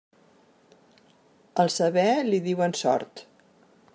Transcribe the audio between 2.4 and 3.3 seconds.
diuen sort.